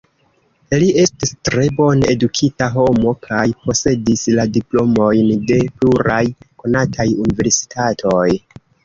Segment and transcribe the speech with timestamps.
[0.83, 6.23] Li estis tre bone edukita homo kaj posedis la diplomojn de pluraj
[6.65, 8.25] konataj universitatoj.